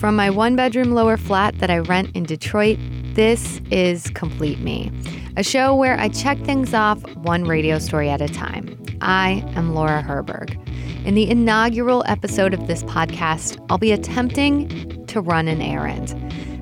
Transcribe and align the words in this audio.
From 0.00 0.16
my 0.16 0.30
one 0.30 0.56
bedroom 0.56 0.92
lower 0.92 1.18
flat 1.18 1.58
that 1.58 1.68
I 1.70 1.76
rent 1.76 2.16
in 2.16 2.24
Detroit, 2.24 2.78
this 3.12 3.60
is 3.70 4.08
Complete 4.12 4.58
Me, 4.60 4.90
a 5.36 5.44
show 5.44 5.74
where 5.74 6.00
I 6.00 6.08
check 6.08 6.38
things 6.38 6.72
off 6.72 7.02
one 7.16 7.44
radio 7.44 7.78
story 7.78 8.08
at 8.08 8.22
a 8.22 8.28
time. 8.28 8.82
I 9.02 9.44
am 9.56 9.74
Laura 9.74 10.02
Herberg. 10.02 10.56
In 11.04 11.14
the 11.14 11.28
inaugural 11.28 12.02
episode 12.06 12.54
of 12.54 12.66
this 12.66 12.82
podcast, 12.84 13.62
I'll 13.68 13.76
be 13.76 13.92
attempting 13.92 15.04
to 15.08 15.20
run 15.20 15.48
an 15.48 15.60
errand. 15.60 16.16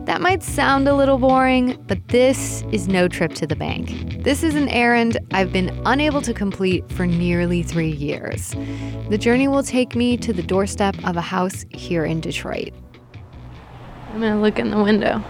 That 0.08 0.20
might 0.20 0.42
sound 0.42 0.88
a 0.88 0.96
little 0.96 1.18
boring, 1.18 1.80
but 1.86 2.08
this 2.08 2.64
is 2.72 2.88
no 2.88 3.06
trip 3.06 3.34
to 3.34 3.46
the 3.46 3.54
bank. 3.54 4.24
This 4.24 4.42
is 4.42 4.56
an 4.56 4.68
errand 4.70 5.16
I've 5.30 5.52
been 5.52 5.80
unable 5.86 6.22
to 6.22 6.34
complete 6.34 6.90
for 6.90 7.06
nearly 7.06 7.62
three 7.62 7.92
years. 7.92 8.56
The 9.10 9.18
journey 9.18 9.46
will 9.46 9.62
take 9.62 9.94
me 9.94 10.16
to 10.16 10.32
the 10.32 10.42
doorstep 10.42 10.96
of 11.06 11.16
a 11.16 11.20
house 11.20 11.64
here 11.70 12.04
in 12.04 12.20
Detroit. 12.20 12.72
I'm 14.08 14.20
gonna 14.20 14.40
look 14.40 14.58
in 14.58 14.70
the 14.70 14.82
window. 14.82 15.22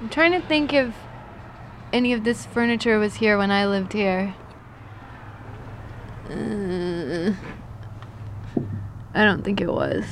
I'm 0.00 0.08
trying 0.08 0.32
to 0.32 0.40
think 0.40 0.72
if 0.72 0.94
any 1.92 2.12
of 2.12 2.24
this 2.24 2.46
furniture 2.46 2.98
was 2.98 3.14
here 3.14 3.36
when 3.38 3.50
I 3.50 3.66
lived 3.66 3.92
here. 3.92 4.34
Uh, 6.28 7.32
I 9.14 9.24
don't 9.24 9.44
think 9.44 9.60
it 9.60 9.72
was. 9.72 10.04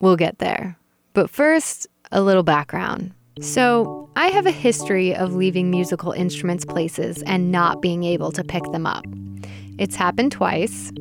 We'll 0.00 0.16
get 0.16 0.38
there. 0.38 0.76
But 1.12 1.30
first, 1.30 1.86
a 2.10 2.20
little 2.20 2.42
background. 2.42 3.12
So, 3.40 4.08
I 4.16 4.28
have 4.28 4.46
a 4.46 4.52
history 4.52 5.14
of 5.14 5.34
leaving 5.34 5.70
musical 5.70 6.12
instruments 6.12 6.64
places 6.64 7.22
and 7.22 7.50
not 7.50 7.82
being 7.82 8.04
able 8.04 8.30
to 8.32 8.44
pick 8.44 8.62
them 8.70 8.86
up. 8.86 9.04
It's 9.78 9.96
happened 9.96 10.30
twice. 10.30 10.92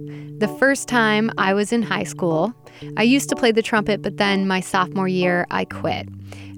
The 0.44 0.60
first 0.60 0.90
time 0.90 1.32
I 1.38 1.54
was 1.54 1.72
in 1.72 1.82
high 1.82 2.04
school, 2.04 2.54
I 2.98 3.04
used 3.04 3.30
to 3.30 3.36
play 3.38 3.54
the 3.54 3.62
trumpet, 3.62 4.02
but 4.02 4.18
then 4.18 4.46
my 4.46 4.60
sophomore 4.60 5.08
year, 5.08 5.48
I 5.50 5.64
quit. 5.64 6.09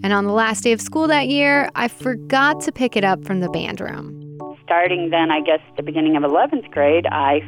And 0.01 0.11
on 0.11 0.25
the 0.25 0.31
last 0.31 0.63
day 0.63 0.71
of 0.71 0.81
school 0.81 1.05
that 1.07 1.27
year, 1.27 1.69
I 1.75 1.87
forgot 1.87 2.61
to 2.61 2.71
pick 2.71 2.97
it 2.97 3.03
up 3.03 3.23
from 3.23 3.41
the 3.41 3.49
band 3.49 3.79
room. 3.79 4.39
Starting 4.63 5.11
then, 5.11 5.29
I 5.29 5.39
guess, 5.39 5.59
the 5.77 5.83
beginning 5.83 6.17
of 6.17 6.23
11th 6.23 6.71
grade, 6.71 7.05
I 7.11 7.41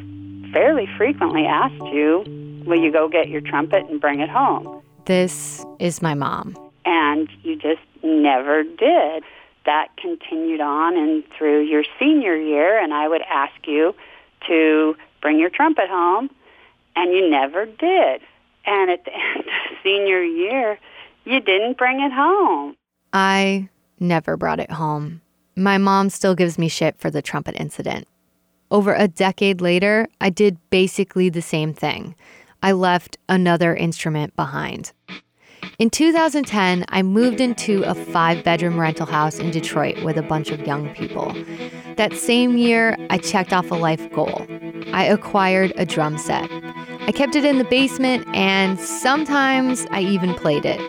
fairly 0.52 0.88
frequently 0.96 1.44
asked 1.44 1.82
you, 1.92 2.22
Will 2.64 2.80
you 2.80 2.92
go 2.92 3.08
get 3.08 3.28
your 3.28 3.40
trumpet 3.40 3.86
and 3.90 4.00
bring 4.00 4.20
it 4.20 4.30
home? 4.30 4.80
This 5.06 5.66
is 5.80 6.00
my 6.00 6.14
mom. 6.14 6.56
And 6.84 7.28
you 7.42 7.56
just 7.56 7.82
never 8.04 8.62
did. 8.62 9.24
That 9.66 9.88
continued 9.96 10.60
on 10.60 10.96
and 10.96 11.24
through 11.36 11.62
your 11.62 11.82
senior 11.98 12.36
year, 12.36 12.80
and 12.80 12.94
I 12.94 13.08
would 13.08 13.22
ask 13.22 13.66
you 13.66 13.92
to 14.46 14.94
bring 15.20 15.38
your 15.38 15.50
trumpet 15.50 15.88
home, 15.88 16.30
and 16.98 17.12
you 17.12 17.30
never 17.30 17.64
did. 17.64 18.20
And 18.66 18.90
at 18.90 19.04
the 19.04 19.14
end 19.14 19.44
of 19.44 19.78
senior 19.82 20.22
year, 20.22 20.78
you 21.24 21.40
didn't 21.40 21.78
bring 21.78 22.00
it 22.00 22.12
home. 22.12 22.76
I 23.12 23.68
never 24.00 24.36
brought 24.36 24.60
it 24.60 24.72
home. 24.72 25.22
My 25.56 25.78
mom 25.78 26.10
still 26.10 26.34
gives 26.34 26.58
me 26.58 26.68
shit 26.68 26.98
for 26.98 27.10
the 27.10 27.22
trumpet 27.22 27.56
incident. 27.58 28.06
Over 28.70 28.94
a 28.94 29.08
decade 29.08 29.60
later, 29.60 30.08
I 30.20 30.30
did 30.30 30.58
basically 30.70 31.30
the 31.30 31.42
same 31.42 31.72
thing. 31.72 32.14
I 32.62 32.72
left 32.72 33.16
another 33.28 33.74
instrument 33.74 34.36
behind. 34.36 34.92
In 35.78 35.90
2010, 35.90 36.86
I 36.88 37.02
moved 37.02 37.40
into 37.40 37.84
a 37.84 37.94
five 37.94 38.42
bedroom 38.42 38.80
rental 38.80 39.06
house 39.06 39.38
in 39.38 39.52
Detroit 39.52 40.02
with 40.02 40.16
a 40.16 40.22
bunch 40.22 40.50
of 40.50 40.66
young 40.66 40.92
people. 40.92 41.32
That 41.94 42.14
same 42.14 42.56
year, 42.56 42.96
I 43.10 43.18
checked 43.18 43.52
off 43.52 43.70
a 43.70 43.76
life 43.76 44.10
goal. 44.10 44.44
I 44.92 45.04
acquired 45.04 45.72
a 45.76 45.86
drum 45.86 46.18
set. 46.18 46.50
I 47.02 47.12
kept 47.12 47.36
it 47.36 47.44
in 47.44 47.58
the 47.58 47.64
basement, 47.64 48.26
and 48.34 48.80
sometimes 48.80 49.86
I 49.92 50.00
even 50.00 50.34
played 50.34 50.64
it. 50.64 50.80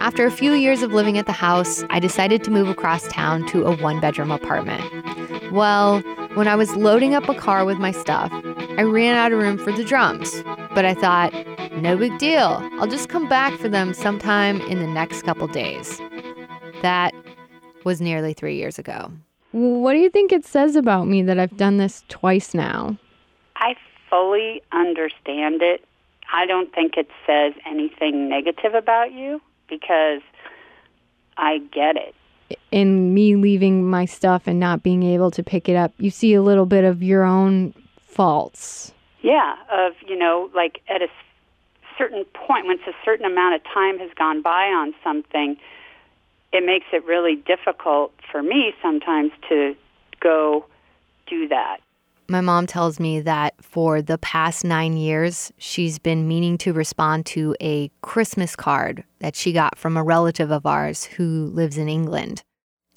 After 0.00 0.24
a 0.24 0.30
few 0.30 0.52
years 0.52 0.82
of 0.82 0.92
living 0.92 1.18
at 1.18 1.26
the 1.26 1.32
house, 1.32 1.82
I 1.90 1.98
decided 1.98 2.44
to 2.44 2.52
move 2.52 2.68
across 2.68 3.08
town 3.08 3.44
to 3.48 3.64
a 3.64 3.76
one 3.78 3.98
bedroom 3.98 4.30
apartment. 4.30 4.84
Well, 5.50 6.00
when 6.34 6.46
I 6.46 6.54
was 6.54 6.76
loading 6.76 7.12
up 7.12 7.28
a 7.28 7.34
car 7.34 7.64
with 7.64 7.78
my 7.78 7.90
stuff, 7.90 8.30
I 8.76 8.82
ran 8.82 9.16
out 9.16 9.32
of 9.32 9.40
room 9.40 9.58
for 9.58 9.72
the 9.72 9.82
drums. 9.82 10.44
But 10.76 10.84
I 10.84 10.94
thought, 10.94 11.34
no 11.82 11.96
big 11.96 12.18
deal. 12.18 12.60
I'll 12.78 12.86
just 12.86 13.08
come 13.08 13.28
back 13.28 13.58
for 13.58 13.68
them 13.68 13.94
sometime 13.94 14.60
in 14.62 14.78
the 14.80 14.86
next 14.86 15.22
couple 15.22 15.46
days. 15.48 16.00
That 16.82 17.14
was 17.84 18.00
nearly 18.00 18.34
three 18.34 18.56
years 18.56 18.78
ago. 18.78 19.10
What 19.52 19.92
do 19.92 19.98
you 19.98 20.10
think 20.10 20.32
it 20.32 20.44
says 20.44 20.76
about 20.76 21.06
me 21.06 21.22
that 21.22 21.38
I've 21.38 21.56
done 21.56 21.78
this 21.78 22.04
twice 22.08 22.52
now? 22.54 22.98
I 23.56 23.74
fully 24.10 24.62
understand 24.72 25.62
it. 25.62 25.84
I 26.32 26.46
don't 26.46 26.72
think 26.74 26.96
it 26.96 27.08
says 27.26 27.54
anything 27.66 28.28
negative 28.28 28.74
about 28.74 29.12
you 29.12 29.40
because 29.68 30.20
I 31.36 31.58
get 31.72 31.96
it. 31.96 32.14
In 32.70 33.14
me 33.14 33.36
leaving 33.36 33.88
my 33.88 34.04
stuff 34.04 34.42
and 34.46 34.60
not 34.60 34.82
being 34.82 35.02
able 35.02 35.30
to 35.30 35.42
pick 35.42 35.68
it 35.68 35.76
up, 35.76 35.92
you 35.98 36.10
see 36.10 36.34
a 36.34 36.42
little 36.42 36.66
bit 36.66 36.84
of 36.84 37.02
your 37.02 37.24
own 37.24 37.74
faults. 38.00 38.92
Yeah, 39.22 39.54
of, 39.70 39.94
you 40.06 40.16
know, 40.16 40.50
like 40.54 40.80
at 40.88 41.02
a 41.02 41.08
certain 41.98 42.24
point, 42.32 42.66
once 42.66 42.80
a 42.86 42.92
certain 43.04 43.26
amount 43.26 43.56
of 43.56 43.60
time 43.64 43.98
has 43.98 44.10
gone 44.16 44.40
by 44.40 44.66
on 44.66 44.94
something, 45.04 45.56
it 46.52 46.64
makes 46.64 46.86
it 46.92 47.04
really 47.04 47.36
difficult 47.36 48.12
for 48.30 48.42
me 48.42 48.72
sometimes 48.80 49.32
to 49.48 49.74
go 50.20 50.64
do 51.26 51.48
that. 51.48 51.78
My 52.30 52.40
mom 52.42 52.66
tells 52.66 53.00
me 53.00 53.20
that 53.20 53.54
for 53.62 54.02
the 54.02 54.18
past 54.18 54.64
nine 54.64 54.98
years, 54.98 55.50
she's 55.56 55.98
been 55.98 56.28
meaning 56.28 56.58
to 56.58 56.74
respond 56.74 57.24
to 57.26 57.56
a 57.60 57.90
Christmas 58.02 58.54
card 58.54 59.02
that 59.20 59.34
she 59.34 59.52
got 59.52 59.78
from 59.78 59.96
a 59.96 60.02
relative 60.02 60.50
of 60.50 60.66
ours 60.66 61.04
who 61.04 61.46
lives 61.54 61.78
in 61.78 61.88
England. 61.88 62.42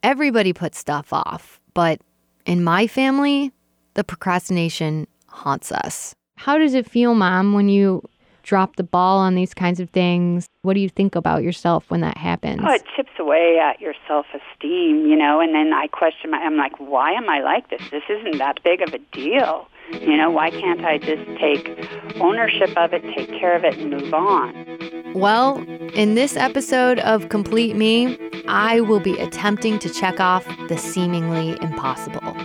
Everybody 0.04 0.52
puts 0.52 0.80
stuff 0.80 1.14
off, 1.14 1.62
but 1.74 2.02
in 2.46 2.64
my 2.64 2.88
family, 2.88 3.54
the 3.94 4.04
procrastination 4.04 5.08
haunts 5.28 5.72
us. 5.72 6.14
How 6.36 6.58
does 6.58 6.74
it 6.74 6.90
feel, 6.90 7.14
mom, 7.16 7.54
when 7.54 7.70
you 7.70 8.04
drop 8.44 8.76
the 8.76 8.84
ball 8.84 9.20
on 9.20 9.36
these 9.36 9.54
kinds 9.54 9.80
of 9.80 9.90
things? 9.90 10.48
What 10.64 10.74
do 10.74 10.80
you 10.80 10.90
think 10.90 11.16
about 11.16 11.44
yourself 11.44 11.90
when 11.90 12.02
that 12.02 12.18
happens? 12.18 12.62
Oh, 12.64 12.72
it 12.72 12.84
chips 12.96 13.12
away 13.20 13.60
at 13.62 13.82
your 13.82 13.94
self 14.08 14.26
esteem, 14.34 15.06
you 15.06 15.16
know, 15.16 15.40
and 15.40 15.54
then 15.54 15.74
I 15.74 15.88
question 15.88 16.32
my, 16.32 16.38
I'm 16.38 16.58
like, 16.58 16.80
why 16.80 17.12
am 17.12 17.30
I 17.30 17.42
like 17.42 17.70
this? 17.70 17.82
This 17.92 18.04
isn't 18.10 18.38
that 18.38 18.64
big 18.64 18.82
of 18.82 18.94
a 18.94 19.00
deal. 19.12 19.68
You 19.92 20.16
know, 20.16 20.30
why 20.30 20.52
can't 20.52 20.86
I 20.86 20.98
just 20.98 21.26
take 21.38 21.68
ownership 22.22 22.70
of 22.78 22.94
it, 22.94 23.04
take 23.16 23.28
care 23.30 23.56
of 23.56 23.66
it, 23.66 23.78
and 23.78 23.92
move 23.92 24.14
on? 24.14 25.14
Well, 25.14 25.58
in 25.94 26.16
this 26.16 26.38
episode 26.38 27.00
of 27.00 27.28
Complete 27.28 27.76
Me, 27.76 28.18
I 28.48 28.80
will 28.80 29.02
be 29.02 29.20
attempting 29.20 29.80
to 29.80 29.90
check 29.90 30.22
off 30.22 30.46
the 30.70 30.78
seemingly 30.78 31.58
impossible. 31.62 32.36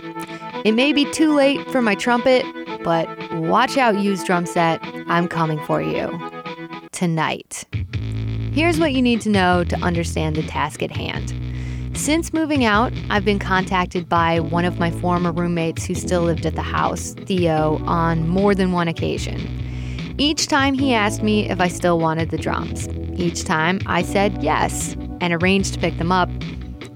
It 0.67 0.73
may 0.73 0.91
be 0.91 1.09
too 1.13 1.33
late 1.33 1.65
for 1.71 1.81
my 1.81 1.95
trumpet, 1.95 2.45
but 2.83 3.07
watch 3.35 3.77
out, 3.77 3.97
used 3.99 4.25
drum 4.25 4.45
set. 4.45 4.81
I'm 5.07 5.29
coming 5.29 5.63
for 5.63 5.81
you. 5.81 6.11
Tonight. 6.91 7.63
Here's 8.51 8.77
what 8.77 8.91
you 8.91 9.01
need 9.01 9.21
to 9.21 9.29
know 9.29 9.63
to 9.63 9.77
understand 9.77 10.35
the 10.35 10.43
task 10.43 10.83
at 10.83 10.91
hand. 10.91 11.33
Since 11.97 12.33
moving 12.33 12.65
out, 12.65 12.91
I've 13.09 13.23
been 13.23 13.39
contacted 13.39 14.09
by 14.09 14.41
one 14.41 14.65
of 14.65 14.77
my 14.77 14.91
former 14.91 15.31
roommates 15.31 15.85
who 15.85 15.95
still 15.95 16.23
lived 16.23 16.45
at 16.45 16.55
the 16.55 16.63
house, 16.63 17.13
Theo, 17.13 17.81
on 17.85 18.27
more 18.27 18.53
than 18.53 18.73
one 18.73 18.89
occasion. 18.89 19.39
Each 20.17 20.47
time 20.47 20.73
he 20.73 20.93
asked 20.93 21.23
me 21.23 21.49
if 21.49 21.61
I 21.61 21.69
still 21.69 21.97
wanted 21.97 22.29
the 22.29 22.37
drums. 22.37 22.89
Each 23.15 23.45
time 23.45 23.79
I 23.85 24.01
said 24.01 24.43
yes 24.43 24.97
and 25.21 25.31
arranged 25.31 25.75
to 25.75 25.79
pick 25.79 25.97
them 25.97 26.11
up 26.11 26.29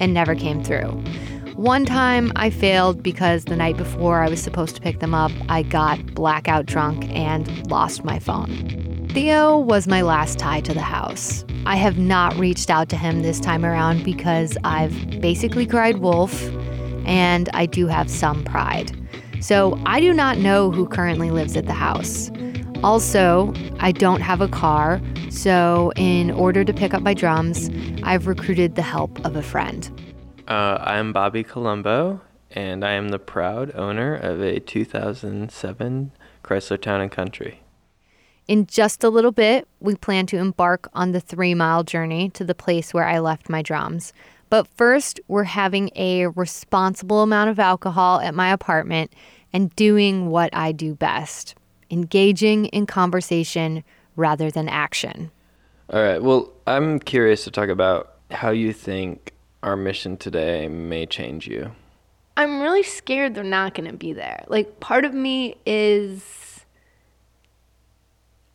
and 0.01 0.13
never 0.13 0.35
came 0.35 0.61
through. 0.61 1.01
One 1.61 1.85
time 1.85 2.31
I 2.35 2.49
failed 2.49 3.03
because 3.03 3.45
the 3.45 3.55
night 3.55 3.77
before 3.77 4.23
I 4.23 4.29
was 4.29 4.41
supposed 4.41 4.75
to 4.77 4.81
pick 4.81 4.99
them 4.99 5.13
up, 5.13 5.31
I 5.47 5.61
got 5.61 6.03
blackout 6.15 6.65
drunk 6.65 7.07
and 7.11 7.69
lost 7.69 8.03
my 8.03 8.17
phone. 8.17 9.07
Theo 9.11 9.59
was 9.59 9.85
my 9.85 10.01
last 10.01 10.39
tie 10.39 10.61
to 10.61 10.73
the 10.73 10.81
house. 10.81 11.45
I 11.67 11.75
have 11.75 11.99
not 11.99 12.35
reached 12.35 12.71
out 12.71 12.89
to 12.89 12.97
him 12.97 13.21
this 13.21 13.39
time 13.39 13.63
around 13.63 14.03
because 14.03 14.57
I've 14.63 15.21
basically 15.21 15.67
cried 15.67 15.97
wolf 15.97 16.49
and 17.05 17.47
I 17.53 17.67
do 17.67 17.85
have 17.85 18.09
some 18.09 18.43
pride. 18.43 18.91
So 19.39 19.79
I 19.85 19.99
do 19.99 20.13
not 20.13 20.39
know 20.39 20.71
who 20.71 20.87
currently 20.87 21.29
lives 21.29 21.55
at 21.55 21.67
the 21.67 21.73
house. 21.73 22.31
Also, 22.83 23.53
I 23.79 23.91
don't 23.91 24.21
have 24.21 24.41
a 24.41 24.47
car, 24.47 24.99
so 25.29 25.93
in 25.95 26.31
order 26.31 26.63
to 26.63 26.73
pick 26.73 26.95
up 26.95 27.03
my 27.03 27.13
drums, 27.13 27.69
I've 28.01 28.25
recruited 28.25 28.73
the 28.73 28.81
help 28.81 29.23
of 29.23 29.35
a 29.35 29.43
friend. 29.43 30.00
Uh, 30.47 30.77
I'm 30.81 31.13
Bobby 31.13 31.43
Colombo, 31.43 32.21
and 32.51 32.83
I 32.83 32.93
am 32.93 33.09
the 33.09 33.19
proud 33.19 33.73
owner 33.75 34.15
of 34.15 34.41
a 34.41 34.59
2007 34.59 36.11
Chrysler 36.43 36.81
Town 36.81 37.01
and 37.01 37.11
Country. 37.11 37.61
In 38.47 38.65
just 38.65 39.03
a 39.03 39.09
little 39.09 39.31
bit, 39.31 39.67
we 39.79 39.95
plan 39.95 40.25
to 40.27 40.37
embark 40.37 40.89
on 40.93 41.11
the 41.11 41.19
three 41.19 41.53
mile 41.53 41.83
journey 41.83 42.29
to 42.31 42.43
the 42.43 42.55
place 42.55 42.93
where 42.93 43.07
I 43.07 43.19
left 43.19 43.49
my 43.49 43.61
drums. 43.61 44.13
But 44.49 44.67
first, 44.67 45.19
we're 45.27 45.43
having 45.43 45.91
a 45.95 46.27
responsible 46.27 47.21
amount 47.21 47.49
of 47.49 47.59
alcohol 47.59 48.19
at 48.19 48.35
my 48.35 48.51
apartment 48.51 49.13
and 49.53 49.73
doing 49.75 50.29
what 50.29 50.49
I 50.53 50.71
do 50.71 50.95
best 50.95 51.55
engaging 51.89 52.65
in 52.67 52.85
conversation 52.85 53.83
rather 54.15 54.49
than 54.49 54.69
action. 54.69 55.29
All 55.89 56.01
right. 56.01 56.23
Well, 56.23 56.51
I'm 56.65 56.99
curious 56.99 57.43
to 57.43 57.51
talk 57.51 57.69
about 57.69 58.15
how 58.31 58.49
you 58.51 58.71
think 58.71 59.33
our 59.63 59.75
mission 59.75 60.17
today 60.17 60.67
may 60.67 61.05
change 61.05 61.47
you. 61.47 61.71
I'm 62.37 62.61
really 62.61 62.83
scared 62.83 63.35
they're 63.35 63.43
not 63.43 63.73
going 63.73 63.89
to 63.89 63.97
be 63.97 64.13
there. 64.13 64.43
Like, 64.47 64.79
part 64.79 65.05
of 65.05 65.13
me 65.13 65.55
is 65.65 66.65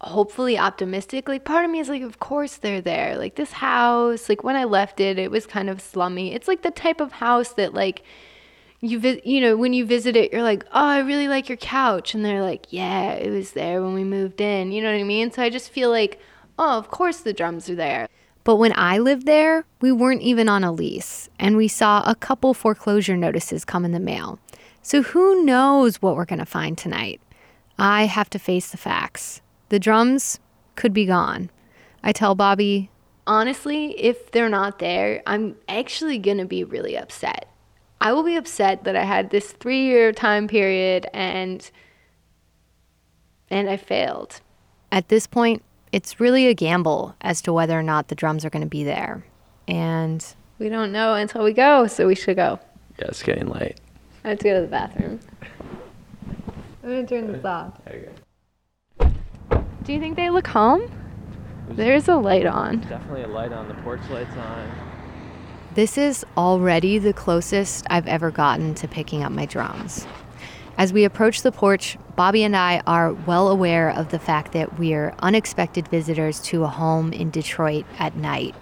hopefully 0.00 0.58
optimistic. 0.58 1.28
Like, 1.28 1.44
part 1.44 1.64
of 1.64 1.70
me 1.70 1.80
is 1.80 1.88
like, 1.88 2.02
of 2.02 2.18
course 2.18 2.56
they're 2.56 2.80
there. 2.80 3.16
Like, 3.16 3.36
this 3.36 3.52
house, 3.52 4.28
like, 4.28 4.42
when 4.42 4.56
I 4.56 4.64
left 4.64 4.98
it, 4.98 5.18
it 5.18 5.30
was 5.30 5.46
kind 5.46 5.68
of 5.68 5.80
slummy. 5.80 6.34
It's 6.34 6.48
like 6.48 6.62
the 6.62 6.70
type 6.70 7.00
of 7.00 7.12
house 7.12 7.50
that, 7.50 7.74
like, 7.74 8.02
you 8.80 8.98
vi- 8.98 9.22
you 9.24 9.40
know 9.40 9.56
when 9.56 9.72
you 9.72 9.86
visit 9.86 10.16
it 10.16 10.30
you're 10.32 10.42
like 10.42 10.62
oh 10.66 10.84
i 10.84 10.98
really 10.98 11.28
like 11.28 11.48
your 11.48 11.56
couch 11.56 12.14
and 12.14 12.24
they're 12.24 12.42
like 12.42 12.66
yeah 12.70 13.12
it 13.12 13.30
was 13.30 13.52
there 13.52 13.82
when 13.82 13.94
we 13.94 14.04
moved 14.04 14.40
in 14.40 14.70
you 14.70 14.82
know 14.82 14.92
what 14.92 15.00
i 15.00 15.02
mean 15.02 15.30
so 15.30 15.42
i 15.42 15.48
just 15.48 15.70
feel 15.70 15.90
like 15.90 16.20
oh 16.58 16.76
of 16.76 16.90
course 16.90 17.20
the 17.20 17.32
drums 17.32 17.70
are 17.70 17.74
there 17.74 18.06
But 18.46 18.56
when 18.56 18.72
I 18.76 18.98
lived 18.98 19.26
there, 19.26 19.64
we 19.80 19.90
weren't 19.90 20.22
even 20.22 20.48
on 20.48 20.62
a 20.62 20.70
lease, 20.70 21.28
and 21.36 21.56
we 21.56 21.66
saw 21.66 22.04
a 22.06 22.14
couple 22.14 22.54
foreclosure 22.54 23.16
notices 23.16 23.64
come 23.64 23.84
in 23.84 23.90
the 23.90 23.98
mail. 23.98 24.38
So 24.82 25.02
who 25.02 25.44
knows 25.44 26.00
what 26.00 26.14
we're 26.14 26.26
going 26.26 26.38
to 26.38 26.46
find 26.46 26.78
tonight? 26.78 27.20
I 27.76 28.04
have 28.04 28.30
to 28.30 28.38
face 28.38 28.70
the 28.70 28.76
facts. 28.76 29.42
The 29.68 29.80
drums 29.80 30.38
could 30.76 30.92
be 30.92 31.06
gone. 31.06 31.50
I 32.04 32.12
tell 32.12 32.36
Bobby, 32.36 32.88
honestly, 33.26 33.98
if 33.98 34.30
they're 34.30 34.48
not 34.48 34.78
there, 34.78 35.24
I'm 35.26 35.56
actually 35.68 36.18
going 36.18 36.38
to 36.38 36.44
be 36.44 36.62
really 36.62 36.96
upset. 36.96 37.50
I 38.00 38.12
will 38.12 38.22
be 38.22 38.36
upset 38.36 38.84
that 38.84 38.94
I 38.94 39.02
had 39.02 39.30
this 39.30 39.54
3-year 39.54 40.12
time 40.12 40.46
period 40.46 41.08
and 41.12 41.68
and 43.50 43.68
I 43.68 43.76
failed. 43.76 44.40
at 44.92 45.08
this 45.08 45.26
point, 45.26 45.62
it's 45.92 46.20
really 46.20 46.46
a 46.46 46.54
gamble 46.54 47.14
as 47.20 47.40
to 47.42 47.52
whether 47.52 47.78
or 47.78 47.82
not 47.82 48.08
the 48.08 48.14
drums 48.14 48.44
are 48.44 48.50
going 48.50 48.64
to 48.64 48.68
be 48.68 48.84
there. 48.84 49.24
And 49.68 50.24
We 50.58 50.68
don't 50.68 50.92
know 50.92 51.14
until 51.14 51.42
we 51.44 51.52
go, 51.52 51.86
so 51.86 52.06
we 52.06 52.14
should 52.14 52.36
go. 52.36 52.58
Yeah, 52.98 53.06
it's 53.08 53.22
getting 53.22 53.48
late. 53.48 53.76
I 54.24 54.30
have 54.30 54.38
to 54.38 54.44
go 54.44 54.54
to 54.56 54.60
the 54.62 54.66
bathroom. 54.66 55.20
I'm 56.82 56.90
going 56.90 57.06
to 57.06 57.14
turn 57.20 57.32
this 57.32 57.44
off. 57.44 57.80
Okay. 57.86 58.08
Do 59.84 59.92
you 59.92 60.00
think 60.00 60.16
they 60.16 60.30
look 60.30 60.46
home? 60.46 60.90
There's 61.70 62.08
a 62.08 62.16
light 62.16 62.46
on. 62.46 62.80
Definitely 62.80 63.22
a 63.24 63.28
light 63.28 63.52
on. 63.52 63.68
The 63.68 63.74
porch 63.74 64.00
light's 64.10 64.36
on. 64.36 64.70
This 65.74 65.98
is 65.98 66.24
already 66.36 66.98
the 66.98 67.12
closest 67.12 67.86
I've 67.90 68.06
ever 68.06 68.30
gotten 68.30 68.74
to 68.76 68.88
picking 68.88 69.22
up 69.22 69.32
my 69.32 69.46
drums. 69.46 70.06
As 70.78 70.92
we 70.92 71.04
approach 71.04 71.40
the 71.40 71.52
porch, 71.52 71.96
Bobby 72.16 72.44
and 72.44 72.54
I 72.54 72.82
are 72.86 73.14
well 73.14 73.48
aware 73.48 73.88
of 73.88 74.10
the 74.10 74.18
fact 74.18 74.52
that 74.52 74.78
we're 74.78 75.14
unexpected 75.20 75.88
visitors 75.88 76.38
to 76.42 76.64
a 76.64 76.68
home 76.68 77.14
in 77.14 77.30
Detroit 77.30 77.86
at 77.98 78.14
night. 78.14 78.54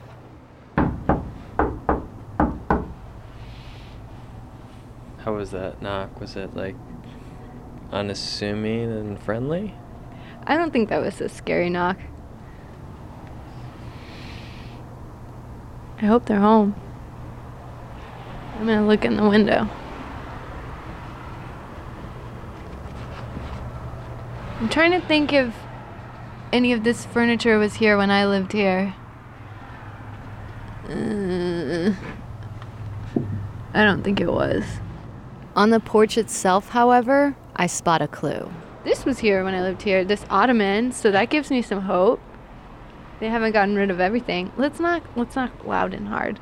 How 5.18 5.34
was 5.34 5.50
that 5.50 5.82
knock? 5.82 6.20
Was 6.20 6.36
it 6.36 6.54
like 6.54 6.76
unassuming 7.90 8.92
and 8.92 9.18
friendly? 9.18 9.74
I 10.46 10.56
don't 10.56 10.72
think 10.72 10.90
that 10.90 11.00
was 11.00 11.20
a 11.20 11.28
scary 11.28 11.68
knock. 11.68 11.98
I 16.00 16.06
hope 16.06 16.26
they're 16.26 16.38
home. 16.38 16.76
I'm 18.56 18.66
gonna 18.66 18.86
look 18.86 19.04
in 19.04 19.16
the 19.16 19.28
window. 19.28 19.68
I'm 24.64 24.70
trying 24.70 24.92
to 24.92 25.06
think 25.06 25.30
if 25.34 25.54
any 26.50 26.72
of 26.72 26.84
this 26.84 27.04
furniture 27.04 27.58
was 27.58 27.74
here 27.74 27.98
when 27.98 28.10
I 28.10 28.24
lived 28.24 28.52
here. 28.52 28.94
Uh, 30.88 31.92
I 33.74 33.84
don't 33.84 34.02
think 34.02 34.22
it 34.22 34.32
was. 34.32 34.64
On 35.54 35.68
the 35.68 35.80
porch 35.80 36.16
itself, 36.16 36.70
however, 36.70 37.36
I 37.54 37.66
spot 37.66 38.00
a 38.00 38.08
clue. 38.08 38.50
This 38.84 39.04
was 39.04 39.18
here 39.18 39.44
when 39.44 39.54
I 39.54 39.60
lived 39.60 39.82
here, 39.82 40.02
this 40.02 40.24
ottoman, 40.30 40.92
so 40.92 41.10
that 41.10 41.28
gives 41.28 41.50
me 41.50 41.60
some 41.60 41.82
hope. 41.82 42.22
They 43.20 43.28
haven't 43.28 43.52
gotten 43.52 43.76
rid 43.76 43.90
of 43.90 44.00
everything. 44.00 44.50
Let's 44.56 44.80
not 44.80 45.02
let's 45.14 45.36
not 45.36 45.68
loud 45.68 45.92
and 45.92 46.08
hard. 46.08 46.40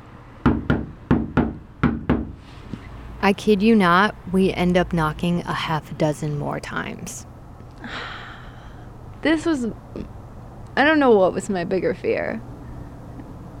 I 3.21 3.33
kid 3.33 3.61
you 3.61 3.75
not, 3.75 4.15
we 4.31 4.53
end 4.53 4.77
up 4.77 4.93
knocking 4.93 5.41
a 5.41 5.53
half 5.53 5.97
dozen 5.97 6.39
more 6.39 6.61
times. 6.61 7.27
This 9.23 9.45
was 9.45 9.67
I 10.75 10.83
don't 10.83 10.99
know 10.99 11.11
what 11.11 11.33
was 11.33 11.49
my 11.49 11.63
bigger 11.63 11.93
fear. 11.93 12.41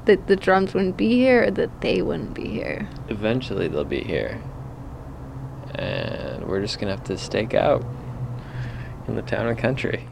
That 0.05 0.27
the 0.27 0.35
drums 0.35 0.73
wouldn't 0.73 0.97
be 0.97 1.15
here 1.15 1.45
or 1.45 1.51
that 1.51 1.79
they 1.79 2.01
wouldn't 2.01 2.33
be 2.33 2.49
here. 2.49 2.89
Eventually 3.07 3.69
they'll 3.69 3.85
be 3.85 4.03
here. 4.03 4.41
And 5.75 6.45
we're 6.45 6.59
just 6.59 6.79
gonna 6.79 6.91
have 6.91 7.05
to 7.05 7.17
stake 7.17 7.53
out 7.53 7.85
in 9.07 9.15
the 9.15 9.21
town 9.21 9.47
and 9.47 9.57
country. 9.57 10.05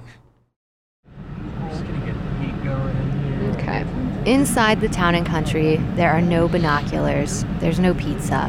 Just 1.70 1.84
gonna 1.84 2.06
get 2.06 2.16
the 2.16 2.46
heat 2.46 2.64
going 2.64 2.96
in 2.96 3.42
here. 3.42 3.52
Okay. 3.58 4.32
Inside 4.32 4.80
the 4.80 4.88
town 4.88 5.16
and 5.16 5.26
country, 5.26 5.78
there 5.96 6.12
are 6.12 6.22
no 6.22 6.48
binoculars, 6.48 7.44
there's 7.60 7.80
no 7.80 7.94
pizza. 7.94 8.46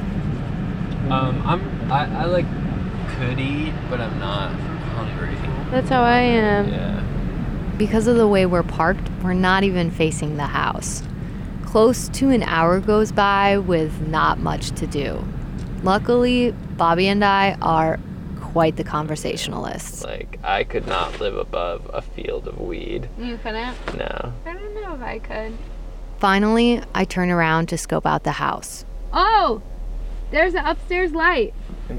Um, 1.10 1.42
I'm 1.44 1.92
I, 1.92 2.22
I 2.22 2.24
like 2.26 2.46
could 3.18 3.40
eat, 3.40 3.74
but 3.90 4.00
I'm 4.00 4.20
not 4.20 4.52
hungry. 4.94 5.51
That's 5.72 5.88
how 5.88 6.02
I 6.02 6.18
am. 6.18 6.68
Yeah. 6.68 7.02
Because 7.78 8.06
of 8.06 8.16
the 8.18 8.28
way 8.28 8.44
we're 8.44 8.62
parked, 8.62 9.08
we're 9.24 9.32
not 9.32 9.64
even 9.64 9.90
facing 9.90 10.36
the 10.36 10.44
house. 10.44 11.02
Close 11.64 12.10
to 12.10 12.28
an 12.28 12.42
hour 12.42 12.78
goes 12.78 13.10
by 13.10 13.56
with 13.56 14.06
not 14.06 14.38
much 14.38 14.72
to 14.72 14.86
do. 14.86 15.24
Luckily, 15.82 16.50
Bobby 16.76 17.08
and 17.08 17.24
I 17.24 17.56
are 17.62 17.98
quite 18.38 18.76
the 18.76 18.84
conversationalists. 18.84 20.04
Like 20.04 20.38
I 20.44 20.64
could 20.64 20.86
not 20.86 21.18
live 21.20 21.38
above 21.38 21.90
a 21.90 22.02
field 22.02 22.46
of 22.48 22.60
weed. 22.60 23.08
You 23.18 23.38
couldn't? 23.38 23.74
No. 23.96 24.34
I 24.44 24.52
don't 24.52 24.74
know 24.74 24.94
if 24.94 25.00
I 25.00 25.20
could. 25.20 25.56
Finally, 26.18 26.82
I 26.94 27.06
turn 27.06 27.30
around 27.30 27.70
to 27.70 27.78
scope 27.78 28.04
out 28.04 28.24
the 28.24 28.32
house. 28.32 28.84
Oh! 29.10 29.62
There's 30.30 30.52
an 30.52 30.66
upstairs 30.66 31.12
light. 31.12 31.54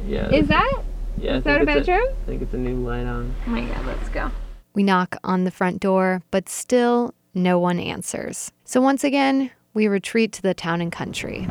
Yeah. 0.07 0.29
Is 0.29 0.47
that? 0.49 0.83
Yeah, 1.23 1.33
I 1.33 1.37
is 1.37 1.43
that 1.45 1.61
a 1.61 1.65
bedroom? 1.65 2.03
I 2.23 2.25
think 2.25 2.41
it's 2.41 2.53
a 2.53 2.57
new 2.57 2.75
light 2.75 3.05
on. 3.05 3.33
Oh 3.47 3.49
my 3.49 3.61
god, 3.61 3.85
let's 3.85 4.09
go. 4.09 4.29
We 4.73 4.83
knock 4.83 5.15
on 5.23 5.45
the 5.45 5.51
front 5.51 5.79
door, 5.79 6.21
but 6.31 6.49
still 6.49 7.13
no 7.33 7.57
one 7.59 7.79
answers. 7.79 8.51
So 8.65 8.81
once 8.81 9.03
again, 9.03 9.51
we 9.73 9.87
retreat 9.87 10.33
to 10.33 10.41
the 10.41 10.53
town 10.53 10.81
and 10.81 10.91
country. 10.91 11.47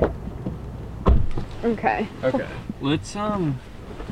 Okay. 1.65 2.07
Okay. 2.23 2.47
Let's 2.81 3.15
um 3.15 3.61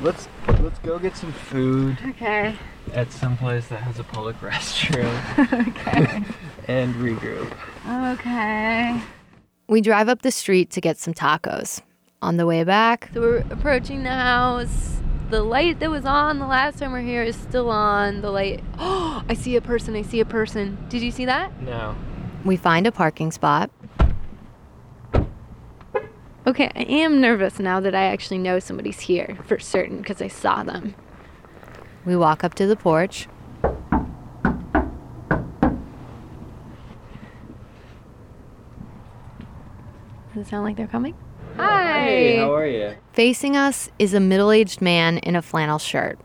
let's 0.00 0.29
let's 0.61 0.79
go 0.79 0.99
get 1.00 1.17
some 1.17 1.33
food 1.33 1.99
Okay. 2.11 2.55
at 2.95 3.11
some 3.11 3.37
place 3.37 3.67
that 3.67 3.83
has 3.83 3.99
a 3.99 4.05
public 4.05 4.37
restroom 4.40 5.12
okay. 5.67 6.23
and 6.69 6.95
regroup. 6.95 7.52
Okay. 8.12 9.02
We 9.67 9.81
drive 9.81 10.09
up 10.09 10.23
the 10.23 10.31
street 10.31 10.71
to 10.71 10.81
get 10.81 10.99
some 10.99 11.12
tacos. 11.12 11.83
On 12.23 12.37
the 12.37 12.47
way 12.47 12.64
back, 12.64 13.09
So 13.14 13.21
we're 13.23 13.38
approaching 13.50 14.02
the 14.02 14.11
house. 14.11 15.00
The 15.31 15.43
light 15.45 15.79
that 15.79 15.89
was 15.89 16.05
on 16.05 16.41
the 16.41 16.47
last 16.47 16.81
time 16.81 16.93
we 16.93 16.99
are 16.99 17.03
here 17.03 17.23
is 17.23 17.37
still 17.37 17.71
on. 17.71 18.21
The 18.21 18.33
light. 18.33 18.65
Oh, 18.81 19.23
I 19.29 19.35
see 19.35 19.55
a 19.55 19.61
person. 19.61 19.95
I 19.95 20.03
see 20.03 20.19
a 20.19 20.25
person. 20.25 20.77
Did 20.89 21.03
you 21.03 21.13
see 21.13 21.25
that? 21.25 21.63
No. 21.63 21.95
we 22.45 22.57
find 22.57 22.85
a 22.85 22.91
parking 22.91 23.31
spot. 23.31 23.71
Okay, 26.47 26.69
I 26.75 26.83
am 26.83 27.21
nervous 27.21 27.61
now 27.61 27.79
that 27.79 27.95
I 27.95 28.07
actually 28.07 28.39
know 28.39 28.59
somebody's 28.59 29.01
here 29.01 29.39
for 29.45 29.61
certain 29.61 29.99
because 29.99 30.21
I 30.21 30.27
saw 30.27 30.65
them. 30.65 30.97
We 32.05 32.17
walk 32.17 32.43
up 32.43 32.55
to 32.55 32.67
the 32.67 32.75
porch. 32.75 33.29
Does 40.35 40.47
it 40.47 40.49
sound 40.49 40.65
like 40.65 40.77
they're 40.77 40.89
coming? 40.89 41.15
Hey, 41.61 42.37
how 42.38 42.55
are 42.55 42.67
you? 42.67 42.97
Facing 43.12 43.57
us 43.57 43.90
is 43.99 44.14
a 44.14 44.21
middle 44.21 44.50
aged 44.50 44.81
man 44.81 45.19
in 45.19 45.37
a 45.37 45.43
flannel 45.43 45.79
shirt. 45.79 46.19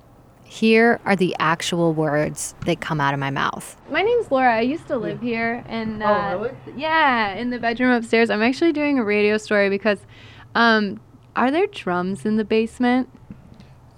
Here 0.43 0.99
are 1.05 1.15
the 1.15 1.35
actual 1.39 1.93
words 1.93 2.55
that 2.65 2.79
come 2.79 3.01
out 3.01 3.13
of 3.13 3.19
my 3.19 3.29
mouth. 3.29 3.75
My 3.89 4.01
name's 4.01 4.31
Laura. 4.31 4.55
I 4.55 4.61
used 4.61 4.87
to 4.87 4.97
live 4.97 5.21
here, 5.21 5.63
and 5.67 6.01
uh, 6.01 6.37
really? 6.39 6.55
yeah, 6.77 7.33
in 7.33 7.49
the 7.49 7.59
bedroom 7.59 7.91
upstairs. 7.91 8.29
I'm 8.29 8.41
actually 8.41 8.71
doing 8.71 8.99
a 8.99 9.03
radio 9.03 9.37
story 9.37 9.69
because, 9.69 9.99
um, 10.53 11.01
are 11.35 11.51
there 11.51 11.67
drums 11.67 12.25
in 12.25 12.37
the 12.37 12.45
basement? 12.45 13.09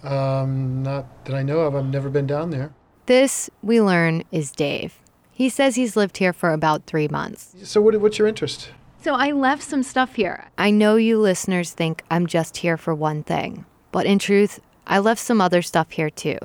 Um, 0.03 0.83
not 0.83 1.25
that 1.25 1.35
I 1.35 1.43
know 1.43 1.59
of. 1.59 1.75
I've 1.75 1.85
never 1.85 2.09
been 2.09 2.27
down 2.27 2.49
there. 2.49 2.73
This, 3.05 3.49
we 3.61 3.81
learn, 3.81 4.23
is 4.31 4.51
Dave. 4.51 4.95
He 5.31 5.49
says 5.49 5.75
he's 5.75 5.95
lived 5.95 6.17
here 6.17 6.33
for 6.33 6.51
about 6.51 6.85
three 6.85 7.07
months. 7.07 7.55
So, 7.63 7.81
what, 7.81 7.99
what's 8.01 8.17
your 8.17 8.27
interest? 8.27 8.71
So 9.01 9.13
I 9.15 9.31
left 9.31 9.63
some 9.63 9.83
stuff 9.83 10.15
here. 10.15 10.45
I 10.57 10.71
know 10.71 10.95
you 10.95 11.19
listeners 11.19 11.71
think 11.71 12.03
I'm 12.09 12.27
just 12.27 12.57
here 12.57 12.77
for 12.77 12.93
one 12.93 13.23
thing, 13.23 13.65
but 13.91 14.05
in 14.05 14.19
truth, 14.19 14.59
I 14.85 14.99
left 14.99 15.21
some 15.21 15.41
other 15.41 15.61
stuff 15.61 15.91
here 15.91 16.09
too 16.09 16.39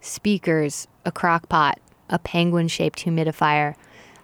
speakers, 0.00 0.88
a 1.04 1.12
crock 1.12 1.48
pot, 1.48 1.78
a 2.10 2.18
penguin 2.18 2.66
shaped 2.68 3.04
humidifier. 3.04 3.74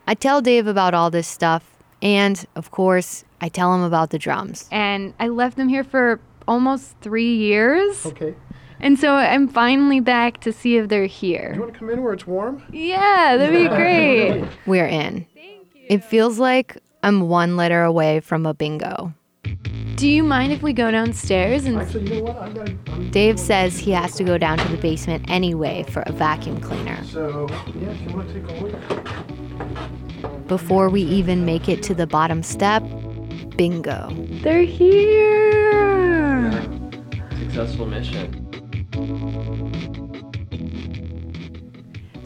I 0.08 0.14
tell 0.14 0.40
Dave 0.42 0.66
about 0.66 0.92
all 0.92 1.08
this 1.10 1.28
stuff, 1.28 1.76
and 2.02 2.44
of 2.56 2.70
course, 2.72 3.24
I 3.40 3.48
tell 3.48 3.72
him 3.74 3.82
about 3.82 4.10
the 4.10 4.18
drums. 4.18 4.68
And 4.72 5.14
I 5.20 5.28
left 5.28 5.56
them 5.56 5.68
here 5.68 5.84
for 5.84 6.20
almost 6.48 6.96
three 7.00 7.36
years. 7.36 8.04
Okay. 8.06 8.34
And 8.80 8.98
so 8.98 9.14
I'm 9.14 9.48
finally 9.48 10.00
back 10.00 10.40
to 10.40 10.52
see 10.52 10.76
if 10.76 10.88
they're 10.88 11.06
here. 11.06 11.52
You 11.54 11.60
want 11.60 11.72
to 11.72 11.78
come 11.78 11.90
in 11.90 12.02
where 12.02 12.12
it's 12.12 12.26
warm? 12.26 12.62
Yeah, 12.72 13.36
that'd 13.36 13.54
be 13.54 13.68
great. 13.76 14.44
We're 14.66 14.86
in. 14.86 15.26
It 15.88 16.04
feels 16.04 16.38
like 16.38 16.76
I'm 17.02 17.28
one 17.28 17.56
letter 17.56 17.82
away 17.82 18.20
from 18.20 18.46
a 18.46 18.54
bingo. 18.54 19.12
Do 19.96 20.08
you 20.08 20.22
mind 20.22 20.52
if 20.52 20.62
we 20.62 20.72
go 20.72 20.90
downstairs 20.90 21.64
and 21.64 21.78
Actually, 21.78 22.08
you 22.08 22.16
know 22.16 22.24
what? 22.24 22.36
I'm 22.36 22.54
gonna. 22.54 22.76
I'm, 22.88 23.10
Dave 23.10 23.38
says 23.38 23.78
he 23.78 23.90
has 23.92 24.14
to 24.14 24.24
go 24.24 24.38
down 24.38 24.58
to 24.58 24.68
the 24.68 24.76
basement 24.76 25.28
anyway 25.28 25.84
for 25.88 26.02
a 26.02 26.12
vacuum 26.12 26.60
cleaner. 26.60 27.02
so 27.04 27.48
yeah, 27.80 27.90
if 27.90 28.00
you 28.02 28.16
want 28.16 28.28
to 28.28 28.40
take 28.40 28.48
a. 28.50 30.38
Before 30.46 30.88
we 30.88 31.02
even 31.02 31.44
make 31.44 31.68
it 31.68 31.82
to 31.84 31.94
the 31.94 32.06
bottom 32.06 32.42
step, 32.42 32.82
bingo. 33.56 34.08
they're 34.42 34.62
here? 34.62 36.52
Successful 37.38 37.86
mission. 37.86 38.47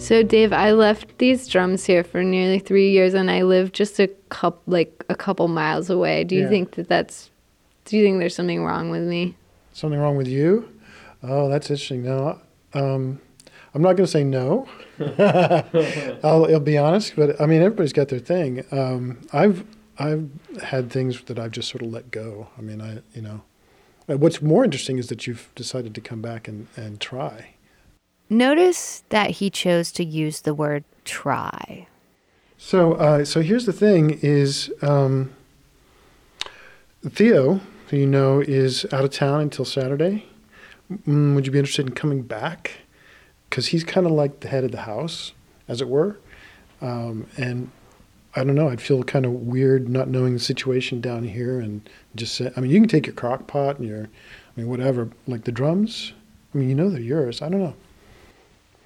So 0.03 0.23
Dave, 0.25 0.53
I 0.53 0.73
left 0.73 1.19
these 1.19 1.47
drums 1.47 1.85
here 1.85 2.03
for 2.03 2.25
nearly 2.25 2.59
three 2.59 2.91
years, 2.91 3.15
and 3.15 3.31
I 3.31 3.43
live 3.43 3.71
just 3.71 4.01
a 4.01 4.09
couple, 4.31 4.61
like 4.67 5.05
a 5.09 5.15
couple 5.15 5.47
miles 5.47 5.89
away. 5.91 6.25
Do 6.25 6.35
you 6.35 6.43
Yeah. 6.43 6.49
think 6.49 6.73
that 6.73 6.89
that's? 6.89 7.31
Do 7.85 7.97
you 7.97 8.05
think 8.05 8.19
there's 8.19 8.35
something 8.35 8.65
wrong 8.65 8.91
with 8.91 9.03
me? 9.03 9.37
Something 9.73 10.01
wrong 10.01 10.17
with 10.17 10.27
you? 10.29 10.69
Oh, 11.23 11.49
that's 11.49 11.71
interesting. 11.71 12.03
No, 12.03 12.41
um, 12.75 13.21
I'm 13.75 13.81
not 13.83 13.93
going 13.97 14.07
to 14.07 14.11
say 14.11 14.25
no. 14.25 14.67
I'll, 16.25 16.47
I'll 16.53 16.61
be 16.61 16.77
honest, 16.79 17.15
but 17.17 17.41
I 17.41 17.47
mean, 17.47 17.63
everybody's 17.63 17.93
got 17.93 18.09
their 18.09 18.19
thing. 18.19 18.65
Um, 18.73 19.19
I've 19.33 19.65
I've 19.99 20.29
had 20.63 20.91
things 20.91 21.23
that 21.23 21.39
I've 21.39 21.53
just 21.53 21.69
sort 21.69 21.83
of 21.83 21.91
let 21.93 22.11
go. 22.11 22.49
I 22.59 22.61
mean, 22.61 22.81
I 22.81 22.99
you 23.15 23.23
know, 23.23 23.43
what's 24.07 24.43
more 24.43 24.65
interesting 24.65 24.99
is 24.99 25.07
that 25.09 25.27
you've 25.29 25.51
decided 25.55 25.95
to 25.95 26.01
come 26.01 26.21
back 26.21 26.49
and, 26.49 26.67
and 26.77 26.99
try. 27.01 27.55
Notice 28.33 29.05
that 29.11 29.29
he 29.33 29.51
chose 29.51 29.93
to 29.93 30.03
use 30.03 30.41
the 30.41 30.55
word 30.55 30.85
try. 31.05 31.87
So, 32.57 32.95
uh, 32.95 33.27
so 33.27 33.43
here's 33.43 33.67
the 33.67 33.75
thing: 33.75 34.19
is 34.23 34.73
um, 34.81 35.35
Theo, 37.07 37.61
who 37.89 37.97
you 37.99 38.07
know 38.07 38.41
is 38.41 38.87
out 38.91 39.05
of 39.05 39.11
town 39.11 39.43
until 39.43 39.67
Saturday. 39.67 40.25
Mm, 41.07 41.35
would 41.35 41.45
you 41.45 41.53
be 41.53 41.59
interested 41.59 41.87
in 41.87 41.93
coming 41.93 42.23
back? 42.23 42.79
Because 43.51 43.67
he's 43.67 43.85
kind 43.85 44.07
of 44.07 44.13
like 44.13 44.41
the 44.41 44.49
head 44.49 44.65
of 44.65 44.73
the 44.73 44.81
house, 44.81 45.33
as 45.69 45.83
it 45.83 45.89
were. 45.89 46.19
Um, 46.81 47.27
and 47.37 47.71
I 48.35 48.45
don't 48.45 48.55
know. 48.55 48.71
I'd 48.71 48.81
feel 48.81 49.03
kind 49.03 49.27
of 49.27 49.33
weird 49.33 49.91
not 49.91 50.09
knowing 50.09 50.33
the 50.33 50.41
situation 50.41 51.03
down 51.03 51.25
here 51.25 51.61
and 51.61 51.87
just 52.15 52.35
say. 52.35 52.51
I 52.57 52.61
mean, 52.61 52.71
you 52.71 52.81
can 52.81 52.89
take 52.89 53.05
your 53.05 53.15
crock 53.15 53.47
pot 53.47 53.79
and 53.79 53.87
your, 53.87 54.05
I 54.05 54.09
mean, 54.61 54.71
whatever. 54.71 55.11
Like 55.27 55.45
the 55.45 55.53
drums. 55.53 56.15
I 56.55 56.59
mean, 56.59 56.71
you 56.71 56.75
know 56.75 56.89
they're 56.89 56.99
yours. 56.99 57.43
I 57.43 57.51
don't 57.51 57.61
know. 57.61 57.75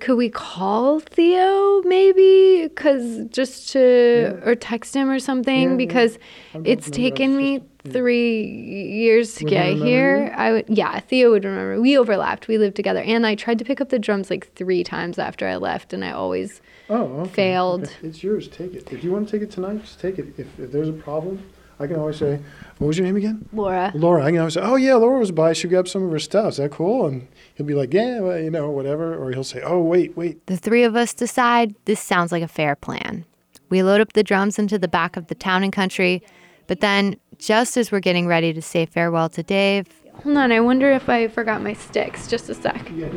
Could 0.01 0.17
we 0.17 0.29
call 0.29 1.01
Theo 1.01 1.83
maybe? 1.83 2.69
Cause 2.77 3.21
just 3.31 3.71
to 3.73 4.41
or 4.45 4.55
text 4.55 4.95
him 4.95 5.09
or 5.11 5.19
something 5.19 5.63
Yeah, 5.63 5.71
yeah. 5.71 5.77
because 5.77 6.19
I'm 6.55 6.67
it's 6.67 6.91
taken 6.91 7.37
me 7.37 7.63
three 7.89 8.45
years 8.45 9.37
to 9.37 9.45
Would 9.45 9.51
get 9.51 9.77
here. 9.77 10.25
you? 10.27 10.31
I 10.33 10.53
would 10.53 10.65
yeah, 10.69 11.01
Theo 11.01 11.31
would 11.31 11.45
remember. 11.45 11.81
We 11.81 11.97
overlapped. 11.97 12.47
We 12.49 12.59
lived 12.59 12.77
together, 12.77 13.01
and 13.01 13.27
I 13.27 13.35
tried 13.37 13.59
to 13.59 13.65
pick 13.65 13.81
up 13.81 13.89
the 13.89 13.99
drums 13.99 14.29
like 14.31 14.53
three 14.55 14.85
times 14.85 15.19
after 15.19 15.47
I 15.47 15.57
left, 15.57 15.93
and 15.93 16.05
I 16.05 16.11
always 16.13 16.61
Oh, 16.89 17.21
okay. 17.23 17.33
Failed. 17.33 17.91
It's 18.03 18.23
yours. 18.23 18.47
Take 18.49 18.75
it. 18.75 18.93
If 18.93 19.03
you 19.03 19.11
want 19.11 19.29
to 19.29 19.33
take 19.39 19.49
it 19.49 19.51
tonight, 19.53 19.81
just 19.81 19.99
take 19.99 20.19
it. 20.21 20.27
If, 20.39 20.47
if 20.61 20.71
there's 20.71 20.89
a 20.89 20.93
problem, 20.93 21.43
I 21.79 21.87
can 21.87 21.97
always 21.97 22.17
say, 22.17 22.41
"What 22.79 22.89
was 22.89 22.99
your 22.99 23.07
name 23.07 23.17
again?" 23.17 23.49
Laura. 23.53 23.93
Laura. 23.95 24.25
I 24.25 24.31
can 24.31 24.39
always 24.39 24.55
say, 24.55 24.61
"Oh 24.63 24.77
yeah, 24.77 24.95
Laura 24.95 25.19
was 25.19 25.31
by. 25.31 25.53
She 25.53 25.69
grabbed 25.69 25.89
some 25.89 26.03
of 26.03 26.11
her 26.11 26.19
stuff. 26.19 26.51
Is 26.53 26.57
that 26.57 26.71
cool?" 26.71 27.07
And 27.07 27.29
he'll 27.55 27.67
be 27.67 27.75
like, 27.75 27.93
"Yeah, 27.93 28.21
well, 28.21 28.39
you 28.39 28.51
know, 28.51 28.71
whatever." 28.71 29.15
Or 29.15 29.31
he'll 29.33 29.45
say, 29.45 29.63
"Oh 29.63 29.81
wait, 29.81 30.17
wait. 30.17 30.47
The 30.47 30.57
three 30.57 30.85
of 30.85 30.97
us 30.97 31.15
decide 31.15 31.75
this 31.85 32.01
sounds 32.01 32.33
like 32.33 32.43
a 32.43 32.49
fair 32.49 32.77
plan. 32.77 33.25
We 33.69 33.83
load 33.83 34.01
up 34.01 34.13
the 34.13 34.23
drums 34.23 34.59
into 34.59 34.79
the 34.79 34.89
back 34.89 35.17
of 35.17 35.27
the 35.27 35.35
town 35.35 35.63
and 35.63 35.73
country, 35.73 36.23
but 36.67 36.81
then, 36.81 37.17
just 37.39 37.77
as 37.77 37.91
we're 37.91 38.01
getting 38.01 38.27
ready 38.27 38.53
to 38.53 38.63
say 38.63 38.87
farewell 38.87 39.29
to 39.31 39.43
Dave, 39.43 39.87
Hold 40.23 40.39
on, 40.39 40.51
I 40.51 40.61
wonder 40.61 40.91
if 40.91 41.09
I 41.09 41.29
forgot 41.29 41.63
my 41.63 41.75
sticks. 41.75 42.27
Just 42.27 42.49
a 42.49 42.55
sec. 42.55 42.91
Yeah, 42.95 43.09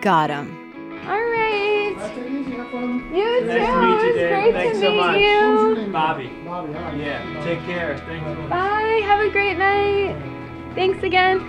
got 0.00 0.30
him. 0.30 0.56
All 1.06 1.14
right. 1.24 1.94
Take 1.98 2.18
it 2.26 2.32
easy. 2.32 2.50
Have 2.52 2.70
fun. 2.70 3.14
You 3.14 3.40
too. 3.40 3.46
Nice 3.46 3.66
to 3.68 3.80
meet 3.80 3.88
you, 3.88 3.94
it 3.94 4.06
was 4.06 4.14
Dave. 4.16 4.30
great 4.30 4.52
Thanks 4.54 4.78
to 4.78 4.84
so 4.84 4.90
meet 4.92 4.98
much. 4.98 5.16
you. 5.86 5.92
Bobby. 5.92 6.26
Bobby, 6.44 6.72
hi. 6.72 6.94
Yeah. 6.94 7.44
Take 7.44 7.60
care. 7.64 7.98
Thanks. 7.98 8.50
Bye. 8.50 9.00
Have 9.04 9.20
a 9.20 9.30
great 9.30 9.58
night. 9.58 10.16
Thanks 10.74 11.02
again. 11.02 11.40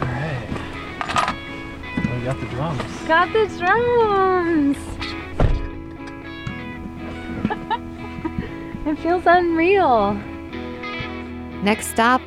All 0.00 0.06
right. 0.08 1.34
We 2.18 2.24
got 2.24 2.40
the 2.40 2.46
drums. 2.46 2.82
Got 3.06 3.32
the 3.32 3.46
drums. 3.58 4.76
it 8.86 8.98
feels 9.02 9.22
unreal. 9.26 10.14
Next 11.62 11.88
stop, 11.88 12.22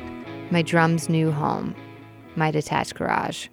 my 0.50 0.62
drum's 0.62 1.08
new 1.08 1.30
home, 1.30 1.74
my 2.36 2.50
detached 2.50 2.94
garage. 2.94 3.48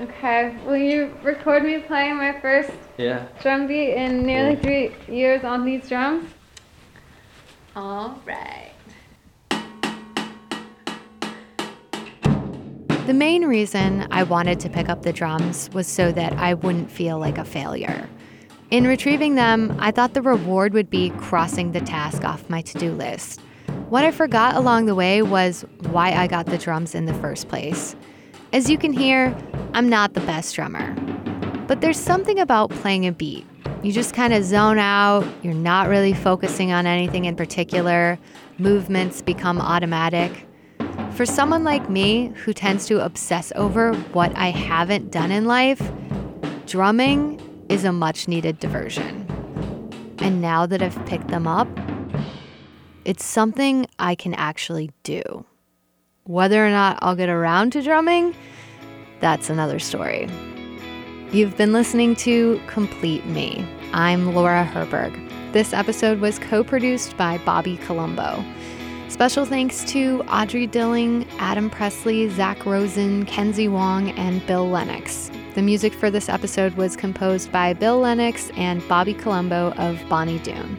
Okay. 0.00 0.56
Will 0.64 0.76
you 0.78 1.14
record 1.22 1.62
me 1.62 1.78
playing 1.78 2.16
my 2.16 2.32
first 2.40 2.70
Yeah. 2.96 3.26
drum 3.42 3.66
beat 3.66 3.92
in 3.94 4.24
nearly 4.24 4.56
three 4.56 4.92
years 5.08 5.44
on 5.44 5.64
these 5.64 5.88
drums? 5.88 6.24
All 7.76 8.18
right. 8.24 8.72
The 13.06 13.14
main 13.14 13.44
reason 13.44 14.06
I 14.10 14.22
wanted 14.22 14.60
to 14.60 14.70
pick 14.70 14.88
up 14.88 15.02
the 15.02 15.12
drums 15.12 15.68
was 15.74 15.86
so 15.86 16.12
that 16.12 16.32
I 16.34 16.54
wouldn't 16.54 16.90
feel 16.90 17.18
like 17.18 17.38
a 17.38 17.44
failure. 17.44 18.08
In 18.70 18.86
retrieving 18.86 19.34
them, 19.34 19.76
I 19.80 19.90
thought 19.90 20.14
the 20.14 20.22
reward 20.22 20.74
would 20.74 20.88
be 20.88 21.10
crossing 21.18 21.72
the 21.72 21.80
task 21.80 22.22
off 22.22 22.48
my 22.48 22.62
to 22.62 22.78
do 22.78 22.92
list. 22.92 23.40
What 23.88 24.04
I 24.04 24.12
forgot 24.12 24.54
along 24.54 24.86
the 24.86 24.94
way 24.94 25.22
was 25.22 25.64
why 25.88 26.12
I 26.12 26.28
got 26.28 26.46
the 26.46 26.56
drums 26.56 26.94
in 26.94 27.06
the 27.06 27.14
first 27.14 27.48
place. 27.48 27.96
As 28.52 28.70
you 28.70 28.78
can 28.78 28.92
hear, 28.92 29.36
I'm 29.74 29.88
not 29.88 30.14
the 30.14 30.20
best 30.20 30.54
drummer. 30.54 30.94
But 31.66 31.80
there's 31.80 31.98
something 31.98 32.38
about 32.38 32.70
playing 32.70 33.08
a 33.08 33.12
beat. 33.12 33.44
You 33.82 33.90
just 33.90 34.14
kind 34.14 34.32
of 34.32 34.44
zone 34.44 34.78
out, 34.78 35.26
you're 35.42 35.52
not 35.52 35.88
really 35.88 36.14
focusing 36.14 36.70
on 36.70 36.86
anything 36.86 37.24
in 37.24 37.34
particular, 37.34 38.20
movements 38.58 39.20
become 39.20 39.60
automatic. 39.60 40.46
For 41.14 41.26
someone 41.26 41.64
like 41.64 41.90
me 41.90 42.28
who 42.44 42.52
tends 42.52 42.86
to 42.86 43.04
obsess 43.04 43.52
over 43.56 43.94
what 44.12 44.32
I 44.36 44.50
haven't 44.50 45.10
done 45.10 45.32
in 45.32 45.46
life, 45.46 45.82
drumming 46.66 47.40
is 47.70 47.84
a 47.84 47.92
much 47.92 48.26
needed 48.26 48.58
diversion. 48.58 49.24
And 50.18 50.42
now 50.42 50.66
that 50.66 50.82
I've 50.82 51.06
picked 51.06 51.28
them 51.28 51.46
up, 51.46 51.68
it's 53.04 53.24
something 53.24 53.86
I 53.98 54.16
can 54.16 54.34
actually 54.34 54.90
do. 55.04 55.46
Whether 56.24 56.66
or 56.66 56.70
not 56.70 56.98
I'll 57.00 57.14
get 57.14 57.28
around 57.28 57.72
to 57.72 57.82
drumming, 57.82 58.34
that's 59.20 59.48
another 59.48 59.78
story. 59.78 60.28
You've 61.30 61.56
been 61.56 61.72
listening 61.72 62.16
to 62.16 62.60
Complete 62.66 63.24
Me. 63.26 63.64
I'm 63.92 64.34
Laura 64.34 64.64
Herberg. 64.64 65.14
This 65.52 65.72
episode 65.72 66.18
was 66.20 66.40
co 66.40 66.64
produced 66.64 67.16
by 67.16 67.38
Bobby 67.38 67.76
Colombo. 67.78 68.44
Special 69.08 69.44
thanks 69.44 69.84
to 69.92 70.22
Audrey 70.24 70.66
Dilling, 70.66 71.24
Adam 71.38 71.70
Presley, 71.70 72.28
Zach 72.30 72.66
Rosen, 72.66 73.26
Kenzie 73.26 73.68
Wong, 73.68 74.10
and 74.10 74.44
Bill 74.46 74.68
Lennox. 74.68 75.30
The 75.54 75.62
music 75.62 75.92
for 75.92 76.10
this 76.10 76.28
episode 76.28 76.74
was 76.74 76.94
composed 76.96 77.50
by 77.50 77.72
Bill 77.72 77.98
Lennox 77.98 78.50
and 78.56 78.86
Bobby 78.88 79.12
Colombo 79.12 79.72
of 79.72 80.00
Bonny 80.08 80.38
Doon. 80.38 80.76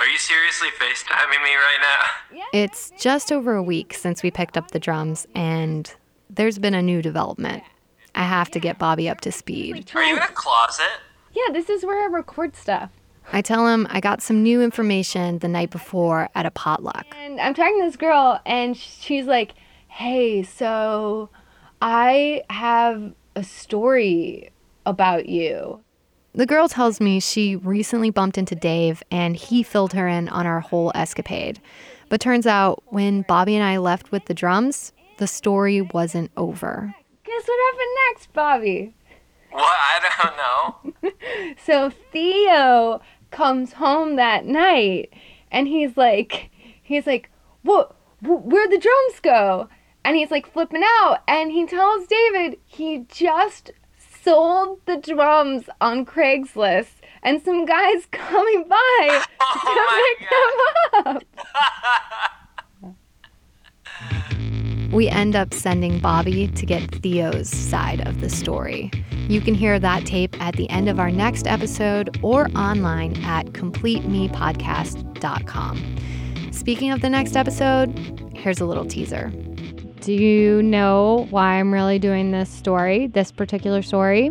Are 0.00 0.06
you 0.06 0.18
seriously 0.18 0.68
FaceTiming 0.80 1.42
me 1.42 1.54
right 1.54 1.78
now? 1.80 2.40
It's 2.54 2.92
just 2.98 3.30
over 3.30 3.54
a 3.54 3.62
week 3.62 3.92
since 3.92 4.22
we 4.22 4.30
picked 4.30 4.56
up 4.56 4.70
the 4.70 4.78
drums, 4.78 5.26
and 5.34 5.94
there's 6.30 6.58
been 6.58 6.74
a 6.74 6.82
new 6.82 7.02
development. 7.02 7.62
I 8.14 8.22
have 8.22 8.50
to 8.52 8.58
get 8.58 8.78
Bobby 8.78 9.08
up 9.08 9.20
to 9.20 9.30
speed. 9.30 9.90
Are 9.94 10.02
you 10.02 10.16
in 10.16 10.22
a 10.22 10.28
closet? 10.28 10.86
Yeah, 11.32 11.52
this 11.52 11.68
is 11.68 11.84
where 11.84 12.02
I 12.02 12.06
record 12.06 12.56
stuff. 12.56 12.90
I 13.32 13.42
tell 13.42 13.66
him 13.66 13.86
I 13.90 14.00
got 14.00 14.22
some 14.22 14.42
new 14.42 14.62
information 14.62 15.38
the 15.38 15.48
night 15.48 15.70
before 15.70 16.28
at 16.34 16.46
a 16.46 16.50
potluck. 16.50 17.06
And 17.22 17.40
I'm 17.40 17.54
talking 17.54 17.80
to 17.80 17.86
this 17.86 17.96
girl, 17.96 18.40
and 18.46 18.76
she's 18.76 19.26
like, 19.26 19.54
"Hey, 19.88 20.42
so 20.42 21.30
I 21.80 22.42
have 22.50 23.12
a 23.34 23.42
story 23.42 24.50
about 24.86 25.28
you." 25.28 25.80
The 26.36 26.46
girl 26.46 26.68
tells 26.68 27.00
me 27.00 27.20
she 27.20 27.54
recently 27.56 28.10
bumped 28.10 28.36
into 28.38 28.56
Dave 28.56 29.04
and 29.08 29.36
he 29.36 29.62
filled 29.62 29.92
her 29.92 30.08
in 30.08 30.28
on 30.28 30.46
our 30.46 30.58
whole 30.58 30.90
escapade. 30.92 31.60
But 32.08 32.20
turns 32.20 32.44
out 32.44 32.82
when 32.86 33.22
Bobby 33.22 33.54
and 33.54 33.64
I 33.64 33.76
left 33.78 34.10
with 34.10 34.24
the 34.24 34.34
drums, 34.34 34.92
the 35.18 35.28
story 35.28 35.80
wasn't 35.80 36.32
over. 36.36 36.92
Guess 37.24 37.42
what 37.46 37.72
happened 37.72 37.90
next, 38.10 38.32
Bobby? 38.32 38.94
What? 39.52 39.62
I 39.64 40.00
don't 40.22 40.36
know. 40.36 41.10
So 41.64 41.90
Theo 42.12 43.00
comes 43.34 43.72
home 43.74 44.14
that 44.14 44.46
night 44.46 45.12
and 45.50 45.66
he's 45.66 45.96
like 45.96 46.50
he's 46.82 47.06
like, 47.06 47.30
"What 47.62 47.96
where'd 48.22 48.70
the 48.70 48.78
drums 48.78 49.20
go?" 49.20 49.68
And 50.04 50.16
he's 50.16 50.30
like 50.30 50.46
flipping 50.50 50.84
out 51.00 51.18
and 51.26 51.50
he 51.50 51.66
tells 51.66 52.06
David 52.06 52.58
he 52.64 53.06
just 53.08 53.72
sold 53.96 54.80
the 54.86 54.96
drums 54.96 55.64
on 55.80 56.06
Craigslist 56.06 57.00
and 57.22 57.42
some 57.42 57.64
guys 57.64 58.06
coming 58.12 58.68
by 58.68 58.76
oh 59.40 60.14
to 60.20 60.24
pick 60.24 61.04
them 61.04 61.16
up. 61.16 61.24
We 64.94 65.08
end 65.08 65.34
up 65.34 65.52
sending 65.52 65.98
Bobby 65.98 66.46
to 66.46 66.64
get 66.64 66.88
Theo's 67.02 67.50
side 67.50 68.06
of 68.06 68.20
the 68.20 68.30
story. 68.30 68.92
You 69.28 69.40
can 69.40 69.54
hear 69.54 69.80
that 69.80 70.06
tape 70.06 70.40
at 70.40 70.54
the 70.54 70.70
end 70.70 70.88
of 70.88 71.00
our 71.00 71.10
next 71.10 71.48
episode 71.48 72.16
or 72.22 72.48
online 72.56 73.16
at 73.24 73.46
completemepodcast.com. 73.46 75.96
Speaking 76.52 76.92
of 76.92 77.00
the 77.00 77.10
next 77.10 77.34
episode, 77.34 77.98
here's 78.36 78.60
a 78.60 78.66
little 78.66 78.84
teaser. 78.84 79.32
Do 80.00 80.12
you 80.12 80.62
know 80.62 81.26
why 81.30 81.58
I'm 81.58 81.72
really 81.72 81.98
doing 81.98 82.30
this 82.30 82.48
story, 82.48 83.08
this 83.08 83.32
particular 83.32 83.82
story? 83.82 84.30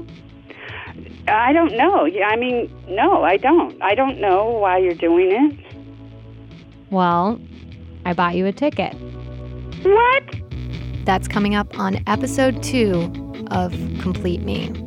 I 1.28 1.52
don't 1.52 1.76
know. 1.76 2.06
Yeah, 2.06 2.28
I 2.28 2.38
mean, 2.38 2.74
no, 2.88 3.24
I 3.24 3.36
don't. 3.36 3.82
I 3.82 3.96
don't 3.96 4.22
know 4.22 4.46
why 4.46 4.78
you're 4.78 4.94
doing 4.94 5.30
it. 5.30 5.60
Well, 6.90 7.38
I 8.06 8.14
bought 8.14 8.36
you 8.36 8.46
a 8.46 8.54
ticket. 8.54 8.94
What? 9.84 10.43
That's 11.06 11.28
coming 11.28 11.56
up 11.56 11.78
on 11.78 12.02
episode 12.08 12.64
two 12.64 13.12
of 13.52 13.72
Complete 14.02 14.42
Me. 14.42 14.83